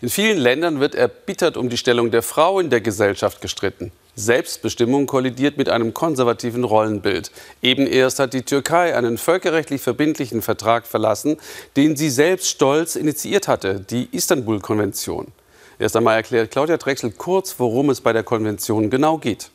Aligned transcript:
In 0.00 0.10
vielen 0.10 0.38
Ländern 0.38 0.78
wird 0.78 0.94
erbittert 0.94 1.56
um 1.56 1.68
die 1.68 1.76
Stellung 1.76 2.12
der 2.12 2.22
Frau 2.22 2.60
in 2.60 2.70
der 2.70 2.80
Gesellschaft 2.80 3.40
gestritten. 3.40 3.90
Selbstbestimmung 4.14 5.06
kollidiert 5.06 5.56
mit 5.56 5.68
einem 5.68 5.92
konservativen 5.92 6.62
Rollenbild. 6.62 7.32
Eben 7.62 7.84
erst 7.84 8.20
hat 8.20 8.32
die 8.32 8.42
Türkei 8.42 8.96
einen 8.96 9.18
völkerrechtlich 9.18 9.82
verbindlichen 9.82 10.40
Vertrag 10.40 10.86
verlassen, 10.86 11.36
den 11.76 11.96
sie 11.96 12.10
selbst 12.10 12.48
stolz 12.48 12.94
initiiert 12.94 13.48
hatte, 13.48 13.80
die 13.80 14.08
Istanbul-Konvention. 14.12 15.32
Erst 15.80 15.96
einmal 15.96 16.14
erklärt 16.14 16.52
Claudia 16.52 16.76
Drechsel 16.76 17.10
kurz, 17.10 17.56
worum 17.58 17.90
es 17.90 18.00
bei 18.00 18.12
der 18.12 18.22
Konvention 18.22 18.90
genau 18.90 19.18
geht. 19.18 19.50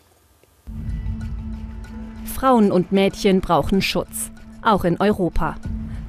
Frauen 2.36 2.74
und 2.74 2.92
Mädchen 2.92 3.40
brauchen 3.40 3.82
Schutz, 3.82 4.30
auch 4.62 4.84
in 4.84 5.00
Europa. 5.00 5.56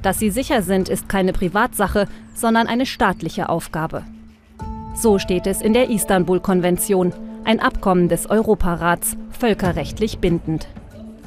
Dass 0.02 0.18
sie 0.18 0.30
sicher 0.30 0.62
sind, 0.62 0.88
ist 0.88 1.08
keine 1.08 1.32
Privatsache, 1.32 2.08
sondern 2.34 2.66
eine 2.66 2.84
staatliche 2.84 3.48
Aufgabe. 3.48 4.02
So 4.94 5.18
steht 5.18 5.46
es 5.48 5.60
in 5.60 5.72
der 5.72 5.90
Istanbul-Konvention, 5.90 7.12
ein 7.44 7.60
Abkommen 7.60 8.08
des 8.08 8.30
Europarats, 8.30 9.16
völkerrechtlich 9.30 10.18
bindend. 10.18 10.68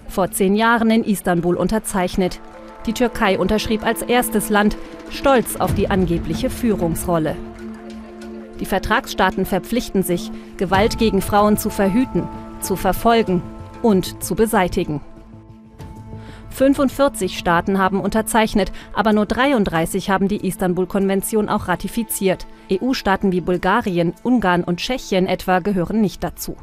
Vor 0.07 0.31
zehn 0.31 0.55
Jahren 0.55 0.89
in 0.89 1.03
Istanbul 1.03 1.55
unterzeichnet. 1.55 2.39
Die 2.85 2.93
Türkei 2.93 3.37
unterschrieb 3.37 3.85
als 3.85 4.01
erstes 4.01 4.49
Land, 4.49 4.77
stolz 5.09 5.57
auf 5.57 5.75
die 5.75 5.89
angebliche 5.89 6.49
Führungsrolle. 6.49 7.35
Die 8.61 8.65
Vertragsstaaten 8.65 9.45
verpflichten 9.45 10.01
sich, 10.01 10.31
Gewalt 10.55 10.97
gegen 10.97 11.21
Frauen 11.21 11.57
zu 11.57 11.69
verhüten, 11.69 12.27
zu 12.61 12.77
verfolgen 12.77 13.43
und 13.83 14.23
zu 14.23 14.35
beseitigen. 14.35 15.01
45 16.57 17.37
Staaten 17.37 17.77
haben 17.77 18.01
unterzeichnet, 18.01 18.71
aber 18.91 19.13
nur 19.13 19.27
33 19.27 20.09
haben 20.09 20.27
die 20.27 20.47
Istanbul-Konvention 20.47 21.49
auch 21.49 21.67
ratifiziert. 21.67 22.47
EU-Staaten 22.71 23.31
wie 23.31 23.41
Bulgarien, 23.41 24.15
Ungarn 24.23 24.63
und 24.63 24.77
Tschechien 24.79 25.27
etwa 25.27 25.59
gehören 25.59 26.01
nicht 26.01 26.23
dazu. 26.23 26.57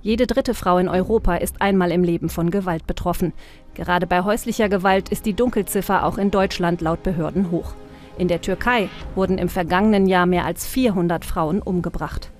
Jede 0.00 0.28
dritte 0.28 0.54
Frau 0.54 0.78
in 0.78 0.88
Europa 0.88 1.34
ist 1.34 1.60
einmal 1.60 1.90
im 1.90 2.04
Leben 2.04 2.28
von 2.28 2.52
Gewalt 2.52 2.86
betroffen. 2.86 3.32
Gerade 3.74 4.06
bei 4.06 4.22
häuslicher 4.22 4.68
Gewalt 4.68 5.08
ist 5.08 5.26
die 5.26 5.34
Dunkelziffer 5.34 6.06
auch 6.06 6.16
in 6.16 6.30
Deutschland 6.30 6.80
laut 6.82 7.02
Behörden 7.02 7.50
hoch. 7.50 7.74
In 8.16 8.28
der 8.28 8.40
Türkei 8.40 8.88
wurden 9.16 9.38
im 9.38 9.48
vergangenen 9.48 10.06
Jahr 10.06 10.26
mehr 10.26 10.44
als 10.44 10.68
400 10.68 11.24
Frauen 11.24 11.60
umgebracht. 11.60 12.30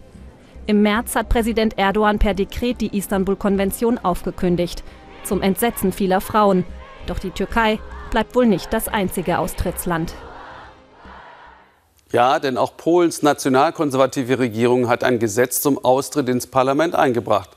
Im 0.67 0.83
März 0.83 1.17
hat 1.17 1.29
Präsident 1.29 1.77
Erdogan 1.79 2.21
per 2.21 2.35
Dekret 2.35 2.81
die 2.81 2.97
Istanbul-Konvention 2.97 3.99
aufgekündigt 3.99 4.85
zum 5.25 5.43
Entsetzen 5.43 5.93
vieler 5.93 6.21
Frauen. 6.21 6.65
Doch 7.07 7.19
die 7.19 7.31
Türkei 7.31 7.79
bleibt 8.11 8.35
wohl 8.35 8.47
nicht 8.47 8.73
das 8.73 8.89
einzige 8.89 9.39
Austrittsland. 9.39 10.15
Ja, 12.13 12.41
denn 12.41 12.57
auch 12.57 12.77
Polens 12.77 13.23
nationalkonservative 13.23 14.39
Regierung 14.41 14.89
hat 14.89 15.05
ein 15.05 15.21
Gesetz 15.21 15.61
zum 15.61 15.85
Austritt 15.85 16.29
ins 16.29 16.49
Parlament 16.49 16.97
eingebracht. 16.97 17.51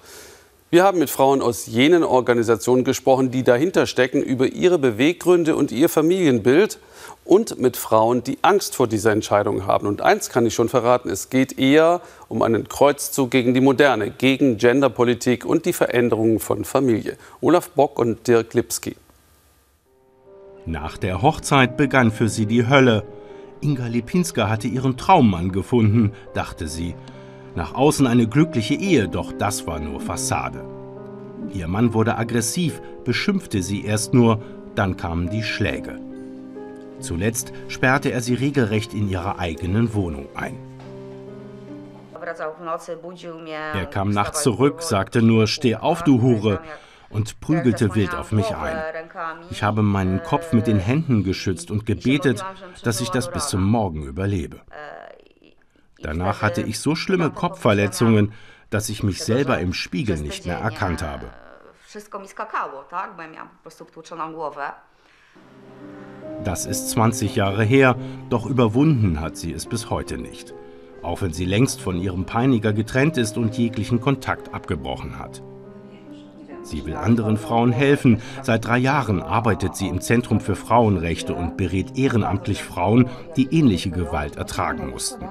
Wir 0.73 0.83
haben 0.83 0.97
mit 0.97 1.11
Frauen 1.11 1.43
aus 1.43 1.67
jenen 1.67 2.03
Organisationen 2.03 2.83
gesprochen, 2.83 3.29
die 3.29 3.43
dahinter 3.43 3.85
stecken, 3.85 4.23
über 4.23 4.47
ihre 4.47 4.79
Beweggründe 4.79 5.55
und 5.55 5.71
ihr 5.71 5.87
Familienbild 5.87 6.79
und 7.25 7.59
mit 7.59 7.77
Frauen, 7.77 8.23
die 8.23 8.39
Angst 8.41 8.75
vor 8.75 8.87
dieser 8.87 9.11
Entscheidung 9.11 9.67
haben. 9.67 9.85
Und 9.85 10.01
eins 10.01 10.29
kann 10.31 10.47
ich 10.47 10.55
schon 10.55 10.69
verraten, 10.69 11.11
es 11.11 11.29
geht 11.29 11.59
eher 11.59 12.01
um 12.27 12.41
einen 12.41 12.67
Kreuzzug 12.67 13.29
gegen 13.29 13.53
die 13.53 13.61
Moderne, 13.61 14.09
gegen 14.09 14.57
Genderpolitik 14.57 15.45
und 15.45 15.67
die 15.67 15.73
Veränderungen 15.73 16.39
von 16.39 16.65
Familie. 16.65 17.17
Olaf 17.39 17.69
Bock 17.69 17.99
und 17.99 18.27
Dirk 18.27 18.55
Lipski. 18.55 18.95
Nach 20.65 20.97
der 20.97 21.21
Hochzeit 21.21 21.77
begann 21.77 22.09
für 22.11 22.29
sie 22.29 22.47
die 22.47 22.67
Hölle. 22.67 23.03
Inga 23.61 23.85
Lipinska 23.85 24.49
hatte 24.49 24.67
ihren 24.67 24.97
Traummann 24.97 25.51
gefunden, 25.51 26.13
dachte 26.33 26.67
sie. 26.67 26.95
Nach 27.55 27.75
außen 27.75 28.07
eine 28.07 28.27
glückliche 28.27 28.73
Ehe, 28.73 29.07
doch 29.07 29.31
das 29.31 29.67
war 29.67 29.79
nur 29.79 29.99
Fassade. 29.99 30.63
Ihr 31.53 31.67
Mann 31.67 31.93
wurde 31.93 32.17
aggressiv, 32.17 32.81
beschimpfte 33.03 33.61
sie 33.61 33.85
erst 33.85 34.13
nur, 34.13 34.41
dann 34.75 34.97
kamen 34.97 35.29
die 35.29 35.43
Schläge. 35.43 35.99
Zuletzt 36.99 37.53
sperrte 37.67 38.11
er 38.11 38.21
sie 38.21 38.33
regelrecht 38.33 38.93
in 38.93 39.09
ihrer 39.09 39.37
eigenen 39.39 39.93
Wohnung 39.93 40.27
ein. 40.35 40.57
Er 43.73 43.85
kam 43.85 44.11
nachts 44.11 44.41
zurück, 44.41 44.81
sagte 44.81 45.21
nur, 45.21 45.47
steh 45.47 45.75
auf, 45.75 46.03
du 46.03 46.21
Hure, 46.21 46.61
und 47.09 47.39
prügelte 47.41 47.93
wild 47.93 48.15
auf 48.15 48.31
mich 48.31 48.55
ein. 48.55 48.81
Ich 49.51 49.61
habe 49.61 49.83
meinen 49.83 50.23
Kopf 50.23 50.53
mit 50.53 50.65
den 50.65 50.79
Händen 50.79 51.23
geschützt 51.23 51.69
und 51.69 51.85
gebetet, 51.85 52.43
dass 52.83 53.01
ich 53.01 53.09
das 53.09 53.29
bis 53.29 53.47
zum 53.47 53.63
Morgen 53.63 54.03
überlebe. 54.03 54.61
Danach 56.03 56.41
hatte 56.41 56.61
ich 56.61 56.79
so 56.79 56.95
schlimme 56.95 57.31
Kopfverletzungen, 57.31 58.33
dass 58.69 58.89
ich 58.89 59.03
mich 59.03 59.23
selber 59.23 59.59
im 59.59 59.73
Spiegel 59.73 60.17
nicht 60.17 60.45
mehr 60.45 60.57
erkannt 60.57 61.01
habe. 61.01 61.29
Das 66.43 66.65
ist 66.65 66.89
20 66.89 67.35
Jahre 67.35 67.63
her, 67.63 67.95
doch 68.29 68.45
überwunden 68.45 69.21
hat 69.21 69.37
sie 69.37 69.53
es 69.53 69.65
bis 69.65 69.89
heute 69.89 70.17
nicht. 70.17 70.53
Auch 71.01 71.21
wenn 71.21 71.31
sie 71.31 71.45
längst 71.45 71.79
von 71.79 71.97
ihrem 71.97 72.25
Peiniger 72.25 72.73
getrennt 72.73 73.17
ist 73.17 73.37
und 73.37 73.57
jeglichen 73.57 74.01
Kontakt 74.01 74.53
abgebrochen 74.53 75.19
hat. 75.19 75.41
Sie 76.63 76.85
will 76.85 76.95
anderen 76.95 77.37
Frauen 77.37 77.71
helfen. 77.71 78.21
Seit 78.41 78.65
drei 78.65 78.77
Jahren 78.77 79.21
arbeitet 79.21 79.75
sie 79.75 79.89
im 79.89 80.01
Zentrum 80.01 80.39
für 80.39 80.55
Frauenrechte 80.55 81.35
und 81.35 81.57
berät 81.57 81.97
ehrenamtlich 81.97 82.63
Frauen, 82.63 83.09
die 83.35 83.53
ähnliche 83.53 83.91
Gewalt 83.91 84.37
ertragen 84.37 84.89
mussten. 84.89 85.25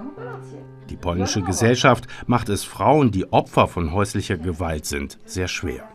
Die 0.91 0.97
polnische 0.97 1.43
Gesellschaft 1.43 2.07
macht 2.27 2.49
es 2.49 2.65
Frauen, 2.65 3.11
die 3.11 3.33
Opfer 3.33 3.69
von 3.69 3.93
häuslicher 3.93 4.37
Gewalt 4.37 4.85
sind, 4.85 5.19
sehr 5.25 5.49
schwer. 5.49 5.89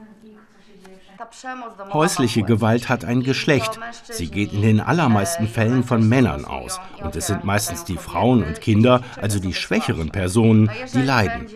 Häusliche 1.92 2.44
Gewalt 2.44 2.90
hat 2.90 3.06
ein 3.06 3.22
Geschlecht. 3.24 3.80
Sie 4.04 4.30
geht 4.30 4.54
in 4.54 4.62
den 4.62 4.80
allermeisten 4.80 5.48
Fällen 5.48 5.84
von 5.84 6.08
Männern 6.08 6.46
aus. 6.46 6.80
Und 7.04 7.16
es 7.16 7.28
sind 7.28 7.44
meistens 7.44 7.84
die 7.84 7.98
Frauen 7.98 8.44
und 8.44 8.62
Kinder, 8.62 9.02
also 9.22 9.40
die 9.40 9.54
schwächeren 9.54 10.10
Personen, 10.10 10.70
die 10.94 11.02
leiden. 11.02 11.48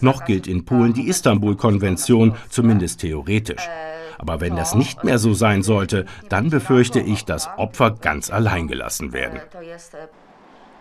Noch 0.00 0.24
gilt 0.24 0.46
in 0.46 0.64
Polen 0.64 0.94
die 0.94 1.08
Istanbul-Konvention, 1.08 2.34
zumindest 2.48 3.00
theoretisch. 3.00 3.68
Aber 4.18 4.40
wenn 4.40 4.56
das 4.56 4.74
nicht 4.74 5.04
mehr 5.04 5.18
so 5.18 5.32
sein 5.32 5.62
sollte, 5.62 6.04
dann 6.28 6.50
befürchte 6.50 7.00
ich, 7.00 7.24
dass 7.24 7.48
Opfer 7.56 7.92
ganz 7.92 8.30
allein 8.30 8.68
gelassen 8.68 9.12
werden. 9.12 9.40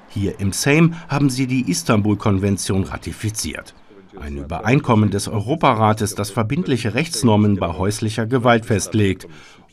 Hier 0.10 0.40
im 0.40 0.52
Sejm 0.52 0.96
haben 1.08 1.30
sie 1.30 1.48
die 1.48 1.70
Istanbul-Konvention 1.70 2.84
ratifiziert. 2.84 3.76
Ein 4.20 4.38
Übereinkommen 4.38 5.12
des 5.12 5.28
Europarates, 5.28 6.16
das 6.16 6.32
verbindliche 6.32 6.96
Rechtsnormen 6.96 7.58
bei 7.58 7.68
häuslicher 7.68 8.26
Gewalt 8.26 8.66
festlegt 8.66 9.28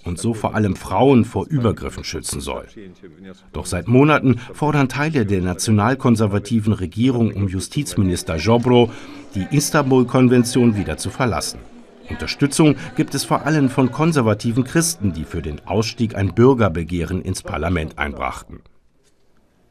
und 0.04 0.18
so 0.18 0.34
vor 0.34 0.54
allem 0.54 0.76
Frauen 0.76 1.24
vor 1.24 1.46
Übergriffen 1.48 2.04
schützen 2.04 2.40
soll. 2.40 2.66
Doch 3.52 3.66
seit 3.66 3.88
Monaten 3.88 4.38
fordern 4.52 4.88
Teile 4.88 5.26
der 5.26 5.40
nationalkonservativen 5.40 6.74
Regierung 6.74 7.32
um 7.32 7.48
Justizminister 7.48 8.36
Jobro, 8.36 8.90
die 9.34 9.46
Istanbul-Konvention 9.50 10.76
wieder 10.76 10.96
zu 10.96 11.10
verlassen. 11.10 11.58
Unterstützung 12.08 12.76
gibt 12.94 13.14
es 13.14 13.24
vor 13.24 13.46
allem 13.46 13.68
von 13.68 13.90
konservativen 13.90 14.62
Christen, 14.62 15.12
die 15.12 15.24
für 15.24 15.42
den 15.42 15.66
Ausstieg 15.66 16.14
ein 16.14 16.34
Bürgerbegehren 16.34 17.20
ins 17.20 17.42
Parlament 17.42 17.98
einbrachten. 17.98 18.60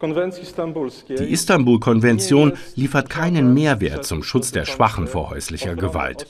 Die 0.02 1.32
Istanbul-Konvention 1.32 2.54
liefert 2.76 3.10
keinen 3.10 3.54
Mehrwert 3.54 4.06
zum 4.06 4.24
Schutz 4.24 4.52
der 4.52 4.66
Schwachen 4.66 5.08
vor 5.08 5.30
häuslicher 5.30 5.76
Gewalt, 5.76 6.28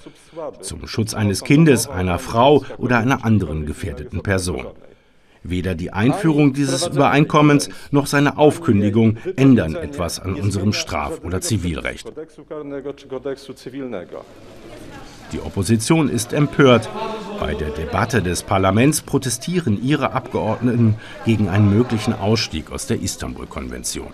zum 0.62 0.88
Schutz 0.88 1.16
eines 1.16 1.44
Kindes, 1.44 1.88
einer 1.88 2.20
Frau 2.20 2.64
oder 2.78 3.00
einer 3.00 3.26
anderen 3.26 3.66
gefährdeten 3.66 4.22
Person. 4.22 4.68
Weder 5.48 5.76
die 5.76 5.92
Einführung 5.94 6.54
dieses 6.54 6.88
Übereinkommens 6.88 7.70
noch 7.92 8.08
seine 8.08 8.38
Aufkündigung 8.38 9.18
ändern 9.36 9.76
etwas 9.76 10.20
an 10.20 10.36
unserem 10.36 10.74
Straf- 10.74 11.24
oder 11.24 11.40
Zivilrecht. 11.42 12.12
Die 15.36 15.42
Opposition 15.42 16.08
ist 16.08 16.32
empört. 16.32 16.88
Bei 17.42 17.56
der 17.56 17.72
Debatte 17.72 18.24
des 18.24 18.42
Parlaments 18.42 19.02
protestieren 19.02 19.84
ihre 19.84 20.14
Abgeordneten 20.14 20.96
gegen 21.26 21.50
einen 21.50 21.70
möglichen 21.70 22.14
Ausstieg 22.14 22.72
aus 22.72 22.88
der 22.88 23.02
Istanbul-Konvention. 23.02 24.14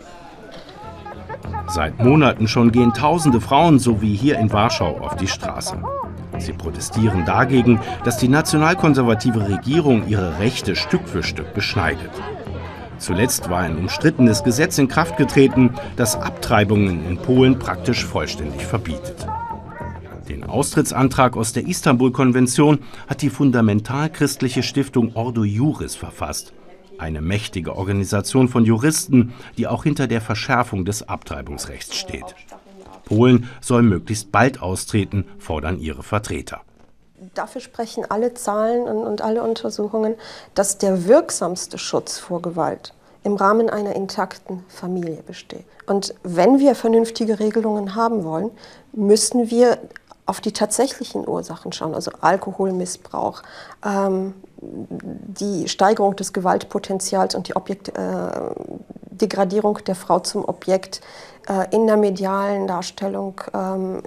Seit 1.68 2.03
Monaten 2.03 2.47
schon 2.47 2.71
gehen 2.71 2.95
tausende 2.95 3.39
Frauen, 3.39 3.77
so 3.77 4.01
wie 4.01 4.15
hier 4.15 4.39
in 4.39 4.51
Warschau, 4.51 4.97
auf 4.97 5.15
die 5.15 5.27
Straße. 5.27 5.77
Sie 6.39 6.53
protestieren 6.53 7.24
dagegen, 7.24 7.79
dass 8.03 8.17
die 8.17 8.27
nationalkonservative 8.27 9.47
Regierung 9.47 10.07
ihre 10.07 10.39
Rechte 10.39 10.75
Stück 10.75 11.07
für 11.07 11.21
Stück 11.21 11.53
beschneidet. 11.53 12.09
Zuletzt 12.97 13.47
war 13.51 13.59
ein 13.59 13.77
umstrittenes 13.77 14.44
Gesetz 14.44 14.79
in 14.79 14.88
Kraft 14.88 15.17
getreten, 15.17 15.75
das 15.97 16.15
Abtreibungen 16.15 17.07
in 17.07 17.17
Polen 17.17 17.59
praktisch 17.59 18.06
vollständig 18.06 18.65
verbietet. 18.65 19.27
Austrittsantrag 20.51 21.36
aus 21.38 21.53
der 21.53 21.68
Istanbul-Konvention 21.68 22.80
hat 23.07 23.21
die 23.21 23.30
fundamentalchristliche 23.30 24.63
Stiftung 24.63 25.15
Ordo 25.15 25.44
Juris 25.44 25.95
verfasst. 25.95 26.53
eine 26.98 27.21
mächtige 27.21 27.75
Organisation 27.75 28.48
von 28.48 28.63
Juristen, 28.63 29.33
die 29.57 29.68
auch 29.68 29.83
hinter 29.83 30.06
der 30.07 30.21
Verschärfung 30.21 30.86
des 30.86 31.09
Abtreibungsrechts 31.09 31.95
steht. 31.95 32.36
Polen 33.06 33.50
soll 33.59 33.81
möglichst 33.81 34.31
bald 34.31 34.62
austreten, 34.62 35.25
fordern 35.39 35.80
ihre 35.80 36.03
Vertreter. 36.03 36.62
Dafür 37.33 37.62
sprechen 37.62 38.06
alle 38.09 38.33
Zahlen 38.33 38.83
und 38.83 39.21
alle 39.21 39.44
Untersuchungen, 39.44 40.15
dass 40.53 40.77
der 40.77 41.07
wirksamste 41.07 41.77
Schutz 41.77 42.18
vor 42.18 42.42
Gewalt 42.42 42.94
im 43.24 43.36
Rahmen 43.36 43.69
einer 43.69 43.95
intakten 43.95 44.63
Familie 44.68 45.21
besteht. 45.25 45.65
Und 45.86 46.15
wenn 46.24 46.59
wir 46.59 46.74
vernünftige 46.74 47.39
Regelungen 47.39 47.95
haben 47.95 48.24
wollen, 48.24 48.50
müssen 48.94 49.51
wir 49.51 49.77
auf 50.31 50.39
die 50.39 50.53
tatsächlichen 50.53 51.27
Ursachen 51.27 51.73
schauen, 51.73 51.93
also 51.93 52.09
Alkoholmissbrauch, 52.21 53.43
ähm, 53.85 54.33
die 54.61 55.67
Steigerung 55.67 56.15
des 56.15 56.31
Gewaltpotenzials 56.31 57.35
und 57.35 57.49
die 57.49 57.55
Objekt, 57.57 57.89
äh, 57.89 58.31
Degradierung 59.09 59.79
der 59.85 59.95
Frau 59.95 60.19
zum 60.19 60.45
Objekt 60.45 61.01
äh, 61.49 61.75
in 61.75 61.85
der 61.85 61.97
medialen 61.97 62.65
Darstellung, 62.65 63.41
ähm, 63.53 64.03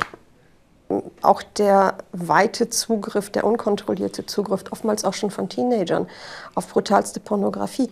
auch 1.20 1.42
der 1.42 1.98
weite 2.12 2.70
Zugriff, 2.70 3.28
der 3.28 3.44
unkontrollierte 3.44 4.24
Zugriff, 4.24 4.64
oftmals 4.70 5.04
auch 5.04 5.12
schon 5.12 5.30
von 5.30 5.50
Teenagern, 5.50 6.06
auf 6.54 6.68
brutalste 6.68 7.20
Pornografie. 7.20 7.90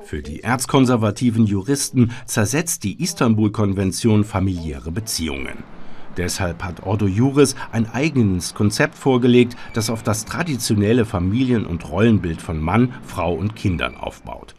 Für 0.00 0.20
die 0.20 0.42
erzkonservativen 0.42 1.46
Juristen 1.46 2.10
zersetzt 2.26 2.82
die 2.82 3.00
Istanbul-Konvention 3.00 4.24
familiäre 4.24 4.90
Beziehungen. 4.90 5.77
Deshalb 6.18 6.64
hat 6.64 6.82
Ordo 6.82 7.06
Juris 7.06 7.54
ein 7.70 7.88
eigenes 7.88 8.52
Konzept 8.52 8.96
vorgelegt, 8.96 9.56
das 9.72 9.88
auf 9.88 10.02
das 10.02 10.24
traditionelle 10.24 11.04
Familien- 11.04 11.64
und 11.64 11.88
Rollenbild 11.88 12.42
von 12.42 12.60
Mann, 12.60 12.92
Frau 13.04 13.32
und 13.32 13.54
Kindern 13.54 13.96
aufbaut. 13.96 14.56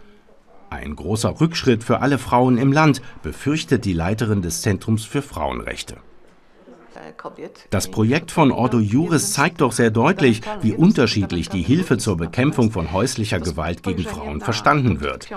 Ein 0.70 0.96
großer 0.96 1.42
Rückschritt 1.42 1.84
für 1.84 2.00
alle 2.00 2.18
Frauen 2.18 2.58
im 2.58 2.72
Land, 2.72 3.02
befürchtet 3.24 3.84
die 3.84 3.94
Leiterin 3.94 4.42
des 4.42 4.62
Zentrums 4.62 5.04
für 5.04 5.22
Frauenrechte. 5.22 5.98
Das 7.70 7.90
Projekt 7.90 8.32
von 8.32 8.52
Ordo 8.52 8.80
Juris 8.80 9.34
zeigt 9.34 9.62
doch 9.62 9.72
sehr 9.72 9.92
deutlich, 9.92 10.42
wie 10.62 10.74
unterschiedlich 10.74 11.50
die 11.50 11.62
Hilfe 11.62 11.98
zur 11.98 12.18
Bekämpfung 12.18 12.72
von 12.72 12.92
häuslicher 12.92 13.40
Gewalt 13.40 13.84
gegen 13.84 14.04
Frauen 14.04 14.42
verstanden 14.42 15.02
wird. 15.02 15.30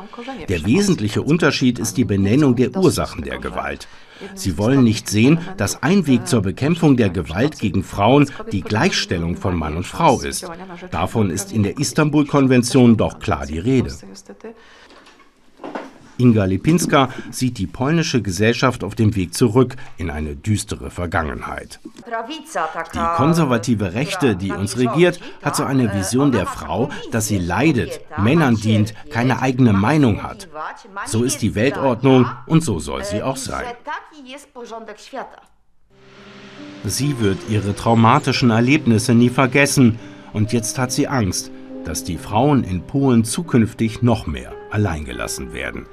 Der 0.49 0.65
wesentliche 0.65 1.23
Unterschied 1.23 1.79
ist 1.79 1.97
die 1.97 2.05
Benennung 2.05 2.57
der 2.57 2.77
Ursachen 2.77 3.23
der 3.23 3.39
Gewalt. 3.39 3.89
Sie 4.35 4.57
wollen 4.59 4.85
nicht 4.85 5.09
sehen, 5.09 5.39
dass 5.57 5.83
ein 5.83 6.07
Weg 6.07 6.29
zur 6.29 6.43
Bekämpfung 6.43 6.97
der 6.97 7.11
Gewalt 7.11 7.59
gegen 7.59 7.83
Frauen 7.83 8.31
die 8.53 8.63
Gleichstellung 8.63 9.37
von 9.37 9.57
Mann 9.57 9.77
und 9.77 9.87
Frau 9.87 10.21
ist. 10.21 10.47
Davon 10.91 11.31
ist 11.31 11.53
in 11.53 11.63
der 11.63 11.79
Istanbul-Konvention 11.79 12.97
doch 12.97 13.19
klar 13.19 13.47
die 13.47 13.59
Rede. 13.59 13.93
Inga 16.19 16.45
Lipinska 16.45 17.09
sieht 17.31 17.59
die 17.59 17.67
polnische 17.67 18.23
Gesellschaft 18.23 18.85
auf 18.85 18.95
dem 18.95 19.17
Weg 19.17 19.35
zurück 19.35 19.77
in 19.97 20.11
eine 20.11 20.37
düstere 20.37 20.91
Vergangenheit. 20.91 21.81
Die 22.95 23.17
konservative 23.17 23.95
Rechte, 23.95 24.37
die 24.37 24.53
uns 24.53 24.77
regiert, 24.77 25.21
hat 25.43 25.57
so 25.57 25.65
eine 25.65 25.95
Vision 25.95 26.33
der 26.33 26.47
Frau, 26.47 26.91
dass 27.11 27.29
sie 27.29 27.39
leidet, 27.39 28.01
Männern 28.19 28.57
dient, 28.57 28.95
keine 29.11 29.41
eigene 29.41 29.73
Meinung 29.73 30.23
hat. 30.23 30.49
So 31.07 31.25
ist 31.25 31.43
die 31.43 31.55
Weltordnung 31.55 32.27
und 32.47 32.63
so 32.63 32.79
soll 32.79 33.05
sie 33.05 33.23
auch 33.23 33.37
sein. 33.37 33.65
Sie 36.85 37.21
wird 37.21 37.39
ihre 37.49 37.75
traumatischen 37.75 38.51
Erlebnisse 38.51 39.15
nie 39.15 39.31
vergessen 39.31 39.99
und 40.33 40.53
jetzt 40.53 40.79
hat 40.79 40.93
sie 40.93 41.09
Angst, 41.09 41.51
dass 41.85 42.05
die 42.05 42.19
Frauen 42.19 42.65
in 42.65 42.83
Polen 42.83 43.25
zukünftig 43.25 44.03
noch 44.03 44.27
mehr 44.27 44.53
alleingelassen 44.73 45.53
werden. 45.53 45.87